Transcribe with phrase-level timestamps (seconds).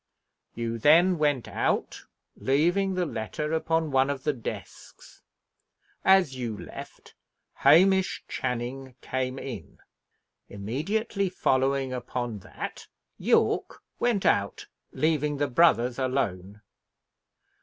[0.55, 2.05] You then went out,
[2.35, 5.21] leaving the letter upon one of the desks.
[6.03, 7.13] As you left,
[7.57, 9.77] Hamish Channing came in.
[10.49, 12.87] Immediately following upon that,
[13.19, 16.61] Yorke went out, leaving the brothers alone.